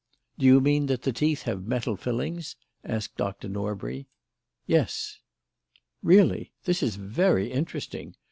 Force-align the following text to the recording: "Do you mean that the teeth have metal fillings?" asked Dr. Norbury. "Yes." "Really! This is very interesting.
"Do 0.39 0.47
you 0.47 0.61
mean 0.61 0.87
that 0.87 1.03
the 1.03 1.13
teeth 1.13 1.43
have 1.43 1.67
metal 1.67 1.95
fillings?" 1.95 2.55
asked 2.83 3.17
Dr. 3.17 3.47
Norbury. 3.47 4.07
"Yes." 4.65 5.19
"Really! 6.01 6.51
This 6.65 6.81
is 6.81 6.95
very 6.95 7.51
interesting. 7.51 8.15